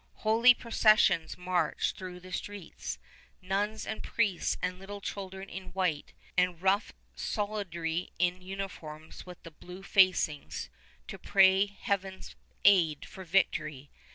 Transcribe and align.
Holy 0.25 0.55
processions 0.55 1.37
march 1.37 1.93
through 1.95 2.19
the 2.19 2.31
streets, 2.33 2.97
nuns 3.39 3.85
and 3.85 4.01
priests 4.01 4.57
and 4.59 4.79
little 4.79 4.99
children 4.99 5.47
in 5.47 5.65
white, 5.73 6.13
and 6.35 6.59
rough 6.59 6.91
soldiery 7.15 8.11
in 8.17 8.39
the 8.39 8.45
uniforms 8.45 9.27
with 9.27 9.43
the 9.43 9.51
blue 9.51 9.83
facings, 9.83 10.71
to 11.07 11.19
pray 11.19 11.67
Heaven's 11.67 12.35
aid 12.65 13.05
for 13.05 13.23
victory. 13.23 13.91